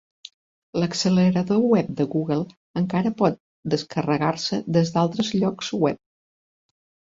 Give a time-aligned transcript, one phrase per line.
[0.83, 3.39] L'accelerador web de Google encara pot
[3.77, 6.05] descarregar-se des d'altres llocs web.